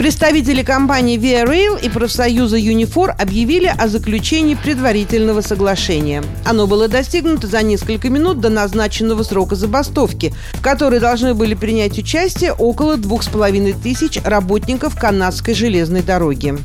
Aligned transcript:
Представители 0.00 0.62
компании 0.62 1.18
Via 1.18 1.46
Rail 1.46 1.78
и 1.78 1.90
профсоюза 1.90 2.58
Unifor 2.58 3.10
объявили 3.10 3.66
о 3.66 3.86
заключении 3.86 4.54
предварительного 4.54 5.42
соглашения. 5.42 6.24
Оно 6.46 6.66
было 6.66 6.88
достигнуто 6.88 7.46
за 7.46 7.60
несколько 7.60 8.08
минут 8.08 8.40
до 8.40 8.48
назначенного 8.48 9.22
срока 9.24 9.56
забастовки, 9.56 10.32
в 10.54 10.62
которой 10.62 11.00
должны 11.00 11.34
были 11.34 11.52
принять 11.52 11.98
участие 11.98 12.54
около 12.54 12.96
двух 12.96 13.22
с 13.22 13.28
половиной 13.28 13.74
тысяч 13.74 14.18
работников 14.24 14.98
канадской 14.98 15.52
железной 15.52 16.00
дороги. 16.00 16.56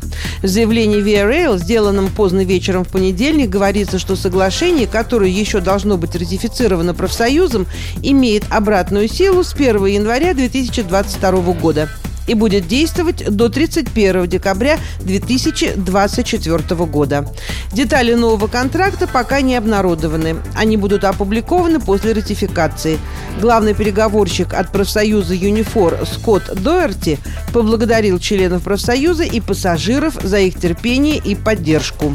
В 0.41 0.48
заявлении 0.48 1.04
Via 1.04 1.29
Rail, 1.29 1.57
сделанном 1.57 2.07
поздно 2.07 2.45
вечером 2.45 2.85
в 2.85 2.88
понедельник, 2.90 3.49
говорится, 3.49 3.99
что 3.99 4.15
соглашение, 4.15 4.88
которое 4.88 5.29
еще 5.29 5.59
должно 5.59 5.98
быть 5.98 6.15
ратифицировано 6.15 6.93
профсоюзом, 6.93 7.67
имеет 8.02 8.45
обратную 8.49 9.09
силу 9.09 9.43
с 9.43 9.54
1 9.54 9.88
января 9.88 10.34
2022 10.34 11.31
года 11.52 11.90
и 12.27 12.34
будет 12.34 12.67
действовать 12.67 13.23
до 13.29 13.49
31 13.49 14.27
декабря 14.27 14.77
2024 15.02 16.75
года. 16.85 17.31
Детали 17.71 18.13
нового 18.13 18.48
контракта 18.48 19.07
пока 19.07 19.41
не 19.41 19.55
обнародованы. 19.55 20.38
Они 20.55 20.77
будут 20.77 21.03
опубликованы 21.03 21.79
после 21.79 22.13
ратификации. 22.13 22.99
Главный 23.41 23.73
переговорщик 23.73 24.53
от 24.53 24.71
профсоюза 24.71 25.34
«Юнифор» 25.34 25.99
Скотт 26.05 26.61
Доерти 26.61 27.20
поблагодарил 27.53 28.20
членов 28.20 28.63
профсоюза 28.63 29.23
и 29.23 29.39
пассажиров 29.39 30.15
за 30.21 30.40
их 30.40 30.59
терпение 30.59 31.18
и 31.18 31.35
поддержку. 31.35 32.13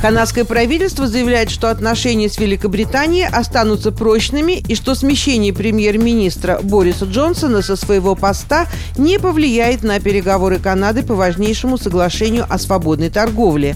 Канадское 0.00 0.44
правительство 0.44 1.08
заявляет, 1.08 1.50
что 1.50 1.70
отношения 1.70 2.28
с 2.28 2.38
Великобританией 2.38 3.26
останутся 3.26 3.90
прочными 3.90 4.52
и 4.52 4.76
что 4.76 4.94
смещение 4.94 5.52
премьер-министра 5.52 6.60
Бориса 6.62 7.04
Джонсона 7.04 7.62
со 7.62 7.74
своего 7.74 8.14
поста 8.14 8.68
не 8.96 9.18
повлияет 9.18 9.82
на 9.82 9.98
переговоры 9.98 10.60
Канады 10.60 11.02
по 11.02 11.16
важнейшему 11.16 11.78
соглашению 11.78 12.46
о 12.48 12.58
свободной 12.60 13.10
торговле. 13.10 13.74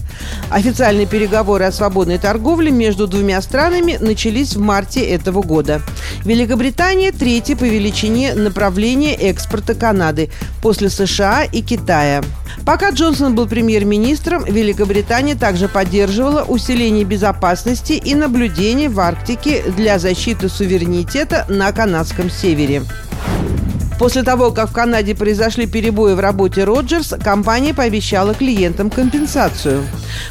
Официальные 0.49 1.07
переговоры 1.07 1.65
о 1.65 1.73
свободной 1.73 2.19
торговле 2.19 2.71
между 2.71 3.05
двумя 3.05 3.41
странами 3.41 3.97
начались 3.99 4.55
в 4.55 4.61
марте 4.61 5.01
этого 5.01 5.41
года. 5.41 5.81
Великобритания– 6.23 7.11
третье 7.19 7.57
по 7.57 7.65
величине 7.65 8.33
направление 8.33 9.13
экспорта 9.13 9.75
Канады 9.75 10.29
после 10.61 10.89
США 10.89 11.43
и 11.43 11.61
Китая. 11.61 12.23
Пока 12.65 12.91
Джонсон 12.91 13.35
был 13.35 13.47
премьер-министром, 13.47 14.45
Великобритания 14.45 15.35
также 15.35 15.67
поддерживала 15.67 16.12
усиление 16.21 17.03
безопасности 17.03 17.93
и 17.93 18.15
наблюдения 18.15 18.89
в 18.89 18.99
Арктике 18.99 19.63
для 19.75 19.99
защиты 19.99 20.49
суверенитета 20.49 21.45
на 21.49 21.71
канадском 21.71 22.29
севере. 22.29 22.83
После 23.99 24.23
того, 24.23 24.51
как 24.51 24.69
в 24.69 24.73
Канаде 24.73 25.15
произошли 25.15 25.65
перебои 25.65 26.13
в 26.13 26.19
работе 26.19 26.63
Роджерс, 26.63 27.13
компания 27.23 27.73
пообещала 27.73 28.33
клиентам 28.33 28.89
компенсацию. 28.89 29.83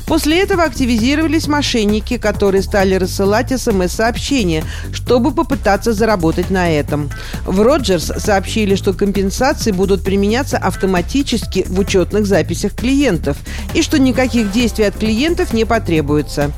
После 0.07 0.41
этого 0.41 0.65
активизировались 0.65 1.49
мошенники, 1.49 2.19
которые 2.19 2.63
стали 2.63 2.95
рассылать 2.95 3.51
СМС-сообщения, 3.59 4.65
чтобы 4.93 5.33
попытаться 5.33 5.93
заработать 5.93 6.51
на 6.51 6.71
этом. 6.71 7.11
В 7.45 7.61
Роджерс 7.63 8.13
сообщили, 8.19 8.75
что 8.75 8.93
компенсации 8.93 9.71
будут 9.71 10.05
применяться 10.05 10.59
автоматически 10.59 11.65
в 11.69 11.79
учетных 11.79 12.27
записях 12.27 12.75
клиентов 12.75 13.37
и 13.75 13.83
что 13.83 13.99
никаких 13.99 14.53
действий 14.53 14.85
от 14.85 14.97
клиентов 14.97 15.53
не 15.53 15.65
потребуется. 15.65 16.53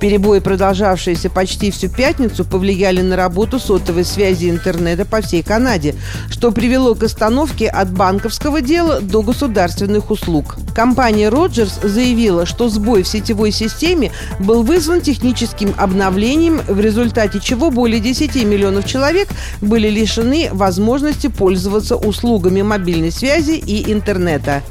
Перебои, 0.00 0.40
продолжавшиеся 0.40 1.30
почти 1.30 1.70
всю 1.70 1.88
пятницу, 1.88 2.44
повлияли 2.44 3.00
на 3.00 3.16
работу 3.16 3.58
сотовой 3.58 4.04
связи 4.04 4.50
интернета 4.50 5.04
по 5.04 5.20
всей 5.22 5.42
Канаде, 5.42 5.94
что 6.28 6.50
привело 6.50 6.94
к 6.94 7.02
остановке 7.02 7.68
от 7.68 7.90
банковского 7.90 8.60
дела 8.60 9.00
до 9.00 9.22
государственных 9.22 10.10
услуг. 10.10 10.56
Компания 10.74 11.30
Rogers 11.30 11.86
заявила, 11.86 12.44
что 12.44 12.68
сбой 12.68 13.02
в 13.02 13.08
сетевой 13.08 13.52
системе 13.52 14.10
был 14.40 14.62
вызван 14.62 15.00
техническим 15.00 15.72
обновлением, 15.78 16.60
в 16.66 16.80
результате 16.80 17.40
чего 17.40 17.70
более 17.70 18.00
10 18.00 18.34
миллионов 18.44 18.86
человек 18.86 19.28
были 19.60 19.88
лишены 19.88 20.48
возможности 20.52 21.28
пользоваться 21.28 21.96
услугами 21.96 22.62
мобильной 22.62 23.12
связи 23.12 23.52
и 23.52 23.92
интернета. 23.92 24.62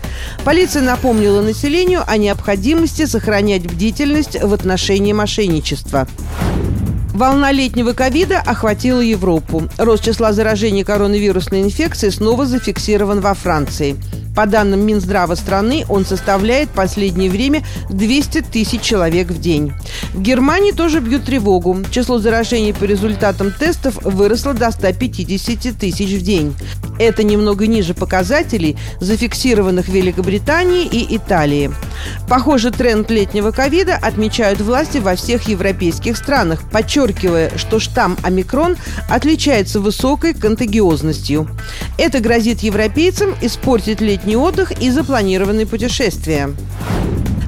Полиция 0.44 0.82
напомнила 0.82 1.42
населению 1.42 2.04
о 2.06 2.18
необходимости 2.18 3.06
сохранять 3.06 3.64
бдительность 3.64 4.38
в 4.42 4.54
отношении 4.54 5.13
мошенничества. 5.14 6.08
Волна 7.14 7.52
летнего 7.52 7.94
ковида 7.94 8.40
охватила 8.40 9.00
Европу. 9.00 9.70
Рост 9.78 10.04
числа 10.04 10.34
заражений 10.34 10.84
коронавирусной 10.84 11.62
инфекцией 11.62 12.12
снова 12.12 12.48
зафиксирован 12.48 13.22
во 13.22 13.36
Франции. 13.36 13.96
По 14.36 14.48
данным 14.48 14.80
Минздрава 14.86 15.36
страны, 15.36 15.86
он 15.90 16.06
составляет 16.06 16.70
в 16.70 16.74
последнее 16.74 17.30
время 17.30 17.64
200 17.90 18.42
тысяч 18.42 18.82
человек 18.82 19.28
в 19.28 19.40
день. 19.40 19.74
В 20.14 20.22
Германии 20.22 20.72
тоже 20.72 21.02
бьют 21.02 21.26
тревогу. 21.26 21.78
Число 21.92 22.18
заражений 22.18 22.74
по 22.74 22.86
результатам 22.86 23.52
тестов 23.52 24.00
выросло 24.04 24.56
до 24.56 24.72
150 24.72 25.78
тысяч 25.78 26.20
в 26.20 26.24
день. 26.24 26.56
Это 26.98 27.24
немного 27.24 27.68
ниже 27.68 27.94
показателей, 27.94 28.76
зафиксированных 29.00 29.86
в 29.86 29.94
Великобритании 29.94 30.86
и 30.86 31.16
Италии. 31.16 31.72
Похоже, 32.28 32.72
тренд 32.72 33.12
летнего 33.12 33.52
ковида 33.52 33.96
отмечают 33.96 34.62
власти 34.62 34.98
во 34.98 35.16
всех 35.16 35.48
европейских 35.48 36.18
странах, 36.18 36.64
подчеркивая, 36.72 37.52
что 37.58 37.80
штамм 37.80 38.18
омикрон 38.24 38.78
отличается 39.10 39.80
высокой 39.80 40.34
контагиозностью. 40.34 41.48
Это 41.98 42.20
грозит 42.20 42.62
европейцам 42.62 43.36
испортить 43.42 44.02
летний 44.02 44.38
отдых 44.38 44.72
и 44.82 44.90
запланированные 44.90 45.68
путешествия. 45.68 46.50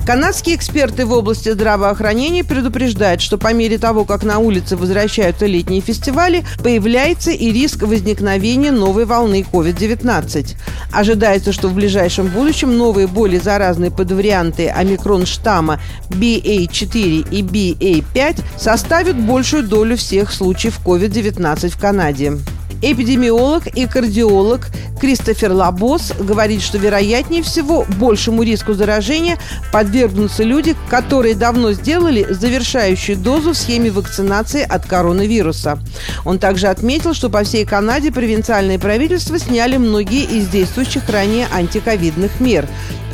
Канадские 0.05 0.55
эксперты 0.55 1.03
в 1.03 1.11
области 1.13 1.49
здравоохранения 1.49 2.43
предупреждают, 2.43 3.21
что 3.21 3.39
по 3.39 3.51
мере 3.53 3.79
того, 3.79 4.05
как 4.05 4.23
на 4.23 4.37
улице 4.37 4.77
возвращаются 4.77 5.47
летние 5.47 5.81
фестивали, 5.81 6.45
появляется 6.63 7.31
и 7.31 7.51
риск 7.51 7.81
возникновения 7.81 8.71
новой 8.71 9.05
волны 9.05 9.43
COVID-19. 9.51 10.55
Ожидается, 10.91 11.51
что 11.51 11.69
в 11.69 11.73
ближайшем 11.73 12.27
будущем 12.27 12.77
новые 12.77 13.07
более 13.07 13.39
заразные 13.39 13.89
подварианты 13.89 14.69
омикрон-штамма 14.69 15.81
BA4 16.09 17.27
и 17.31 17.41
BA5 17.41 18.43
составят 18.59 19.19
большую 19.19 19.63
долю 19.63 19.97
всех 19.97 20.31
случаев 20.31 20.81
COVID-19 20.85 21.69
в 21.69 21.79
Канаде. 21.79 22.37
Эпидемиолог 22.85 23.65
и 23.65 23.87
кардиолог 23.87 24.67
Кристофер 25.01 25.51
Лабос 25.51 26.13
говорит, 26.19 26.61
что 26.61 26.77
вероятнее 26.77 27.41
всего 27.41 27.83
большему 27.97 28.43
риску 28.43 28.73
заражения 28.73 29.39
подвергнутся 29.71 30.43
люди, 30.43 30.75
которые 30.87 31.33
давно 31.33 31.71
сделали 31.71 32.27
завершающую 32.29 33.17
дозу 33.17 33.53
в 33.53 33.57
схеме 33.57 33.89
вакцинации 33.89 34.61
от 34.61 34.85
коронавируса. 34.85 35.79
Он 36.25 36.37
также 36.37 36.67
отметил, 36.67 37.15
что 37.15 37.31
по 37.31 37.43
всей 37.43 37.65
Канаде 37.65 38.11
провинциальные 38.11 38.77
правительства 38.77 39.39
сняли 39.39 39.77
многие 39.77 40.23
из 40.23 40.47
действующих 40.47 41.09
ранее 41.09 41.47
антиковидных 41.51 42.39
мер 42.39 42.67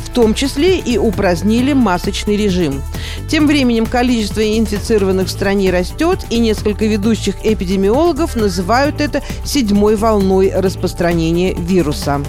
в 0.04 0.14
том 0.14 0.34
числе 0.34 0.78
и 0.78 0.98
упразднили 0.98 1.72
масочный 1.72 2.36
режим. 2.36 2.82
Тем 3.28 3.46
временем 3.46 3.86
количество 3.86 4.40
инфицированных 4.40 5.28
в 5.28 5.30
стране 5.30 5.70
растет, 5.70 6.26
и 6.30 6.38
несколько 6.38 6.84
ведущих 6.84 7.36
эпидемиологов 7.44 8.36
называют 8.36 9.00
это 9.00 9.22
седьмой 9.44 9.96
волной 9.96 10.52
распространения 10.54 11.54
вируса. 11.54 12.20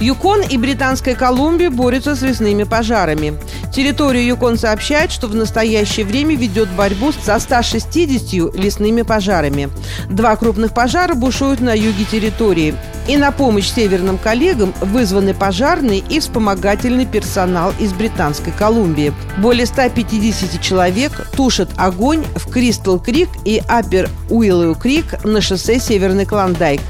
Юкон 0.00 0.42
и 0.42 0.58
Британская 0.58 1.14
Колумбия 1.14 1.70
борются 1.70 2.14
с 2.14 2.22
лесными 2.22 2.64
пожарами. 2.64 3.34
Территория 3.74 4.24
Юкон 4.24 4.56
сообщает, 4.56 5.10
что 5.10 5.26
в 5.26 5.34
настоящее 5.34 6.06
время 6.06 6.36
ведет 6.36 6.68
борьбу 6.70 7.10
со 7.10 7.40
160 7.40 8.54
лесными 8.54 9.02
пожарами. 9.02 9.68
Два 10.08 10.36
крупных 10.36 10.72
пожара 10.72 11.14
бушуют 11.14 11.60
на 11.60 11.74
юге 11.74 12.04
территории. 12.04 12.76
И 13.08 13.16
на 13.16 13.32
помощь 13.32 13.68
северным 13.68 14.16
коллегам 14.16 14.72
вызваны 14.80 15.34
пожарные 15.34 15.98
и 16.08 16.20
вспомогательный 16.20 17.04
персонал 17.04 17.72
из 17.80 17.92
Британской 17.92 18.52
Колумбии. 18.52 19.12
Более 19.38 19.66
150 19.66 20.60
человек 20.62 21.26
тушат 21.36 21.68
огонь 21.76 22.24
в 22.36 22.48
Кристал 22.50 23.00
Крик 23.00 23.28
и 23.44 23.60
Апер 23.66 24.08
Уиллоу 24.30 24.76
Крик 24.76 25.24
на 25.24 25.40
шоссе 25.40 25.80
Северный 25.80 26.26
Клондайк. 26.26 26.80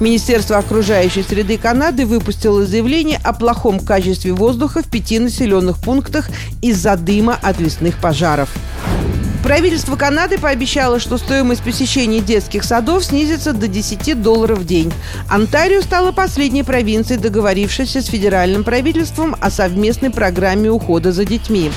Министерство 0.00 0.58
окружающей 0.58 1.22
среды 1.22 1.56
Канады 1.56 2.04
выпустило 2.04 2.66
заявление 2.66 3.20
о 3.22 3.32
плохом 3.32 3.78
качестве 3.78 4.32
воздуха 4.32 4.82
в 4.82 4.90
пяти 4.90 5.18
населенных 5.18 5.78
пунктах 5.78 6.28
из-за 6.62 6.96
дыма 6.96 7.38
от 7.40 7.60
лесных 7.60 7.98
пожаров. 8.00 8.50
Правительство 9.44 9.96
Канады 9.96 10.38
пообещало, 10.38 10.98
что 10.98 11.18
стоимость 11.18 11.62
посещения 11.62 12.20
детских 12.20 12.64
садов 12.64 13.04
снизится 13.04 13.52
до 13.52 13.68
10 13.68 14.22
долларов 14.22 14.60
в 14.60 14.64
день. 14.64 14.90
Онтарио 15.28 15.82
стала 15.82 16.12
последней 16.12 16.62
провинцией, 16.62 17.20
договорившейся 17.20 18.00
с 18.00 18.06
федеральным 18.06 18.64
правительством 18.64 19.36
о 19.38 19.50
совместной 19.50 20.08
программе 20.08 20.70
ухода 20.70 21.12
за 21.12 21.26
детьми. 21.26 21.70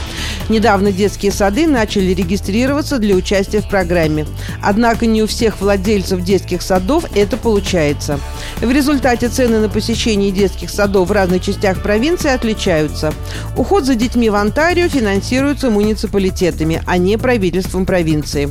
Недавно 0.48 0.94
детские 0.94 1.34
сады 1.34 1.68
начали 1.68 2.14
регистрироваться 2.14 3.00
для 3.00 3.16
участия 3.16 3.60
в 3.60 3.68
программе. 3.68 4.26
Однако 4.64 5.06
не 5.06 5.22
у 5.22 5.28
всех 5.28 5.60
владельцев 5.60 6.22
детских 6.22 6.62
садов 6.62 7.04
это 7.16 7.36
получается. 7.36 8.18
В 8.62 8.72
результате 8.72 9.28
цены 9.28 9.60
на 9.60 9.68
посещение 9.68 10.32
детских 10.32 10.70
садов 10.70 11.10
в 11.10 11.12
разных 11.12 11.44
частях 11.44 11.84
провинции 11.84 12.32
отличаются. 12.32 13.14
Уход 13.58 13.84
за 13.84 13.96
детьми 13.96 14.30
в 14.30 14.36
Онтарио 14.36 14.88
финансируется 14.88 15.70
муниципалитетами, 15.70 16.82
а 16.86 16.98
не 16.98 17.18
правительством 17.18 17.57
провинции. 17.86 18.50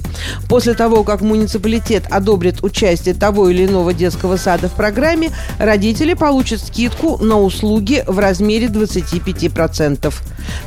После 0.48 0.74
того, 0.74 1.04
как 1.04 1.20
муниципалитет 1.20 2.04
одобрит 2.10 2.62
участие 2.62 3.14
того 3.14 3.48
или 3.48 3.66
иного 3.66 3.92
детского 3.92 4.36
сада 4.36 4.68
в 4.68 4.72
программе, 4.72 5.30
родители 5.58 6.14
получат 6.14 6.60
скидку 6.62 7.18
на 7.22 7.40
услуги 7.40 8.04
в 8.06 8.18
размере 8.18 8.66
25%. 8.66 10.12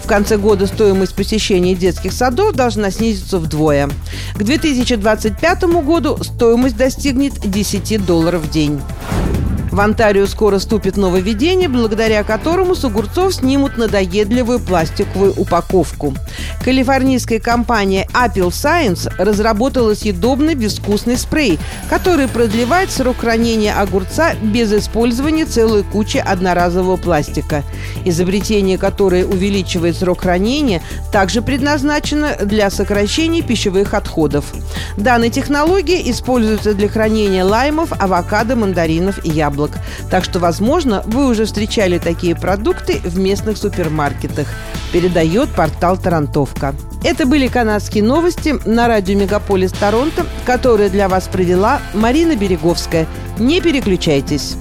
В 0.04 0.08
конце 0.08 0.38
года 0.38 0.68
стоимость 0.68 1.16
посещения 1.16 1.76
детских 1.76 2.14
садов 2.14 2.54
должна 2.54 2.92
снизиться 2.92 3.40
вдвое. 3.40 3.90
К 4.36 4.44
2025 4.44 5.64
году 5.84 6.18
стоимость 6.24 6.78
достигнет 6.78 7.34
10 7.40 8.06
долларов 8.06 8.44
в 8.44 8.50
день. 8.50 8.80
В 9.72 9.80
Онтарио 9.82 10.26
скоро 10.26 10.58
вступит 10.58 10.98
нововведение, 10.98 11.70
благодаря 11.70 12.24
которому 12.24 12.74
с 12.74 12.84
огурцов 12.84 13.36
снимут 13.36 13.78
надоедливую 13.78 14.60
пластиковую 14.60 15.34
упаковку. 15.38 16.16
Калифорнийская 16.64 17.40
компания 17.40 18.08
Apple 18.14 18.50
Science 18.50 19.12
разработала 19.18 19.94
съедобный 19.94 20.56
безвкусный 20.56 21.18
спрей, 21.18 21.60
который 21.90 22.28
продлевает 22.28 22.90
срок 22.90 23.18
хранения 23.20 23.80
огурца 23.80 24.34
без 24.42 24.74
использования 24.74 25.46
целой 25.46 25.84
кучи 25.84 26.18
одноразового 26.18 26.98
пластика. 26.98 27.64
Изобретение, 28.06 28.78
которое 28.78 29.26
увеличивает 29.26 29.96
срок 29.96 30.22
хранения, 30.22 30.82
также 31.12 31.42
предназначено 31.42 32.36
для 32.42 32.72
сокращения 32.72 33.44
пищевых 33.44 33.94
отходов. 33.94 34.46
Данная 34.98 35.30
технология 35.30 36.10
используется 36.10 36.74
для 36.74 36.90
хранения 36.90 37.46
лаймов, 37.46 37.94
авокадо, 38.00 38.56
мандаринов 38.56 39.24
и 39.24 39.30
яблок 39.30 39.59
яблок. 39.60 39.72
Так 40.10 40.24
что, 40.24 40.40
возможно, 40.40 41.04
вы 41.06 41.28
уже 41.28 41.46
встречали 41.46 41.98
такие 41.98 42.36
продукты 42.36 43.00
в 43.04 43.20
местных 43.20 43.58
супермаркетах. 43.58 44.48
Передает 44.92 45.50
портал 45.50 45.98
Тарантовка. 45.98 46.74
Это 47.04 47.26
были 47.26 47.48
канадские 47.48 48.04
новости 48.04 48.56
на 48.66 48.88
радио 48.88 49.18
Мегаполис 49.18 49.72
Торонто, 49.72 50.26
которые 50.46 50.90
для 50.90 51.08
вас 51.08 51.28
провела 51.28 51.80
Марина 51.94 52.36
Береговская. 52.36 53.08
Не 53.38 53.62
переключайтесь. 53.62 54.58